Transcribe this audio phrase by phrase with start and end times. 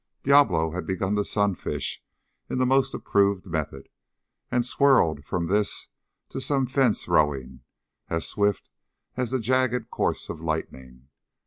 [0.23, 2.01] Diablo had begun to sunfish
[2.49, 3.87] in the most approved method,
[4.49, 5.89] and swirled from this
[6.29, 7.61] to some fence rowing
[8.09, 8.67] as swift
[9.15, 11.09] as the jagged course of lightning.